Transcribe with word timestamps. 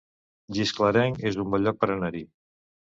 Gisclareny 0.57 1.21
es 1.31 1.39
un 1.45 1.53
bon 1.55 1.67
lloc 1.69 1.81
per 1.85 1.95
anar-hi 1.99 2.29